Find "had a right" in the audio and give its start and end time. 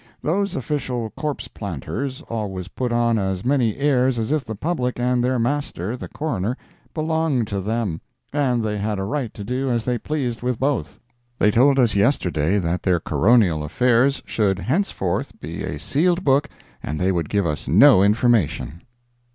8.79-9.31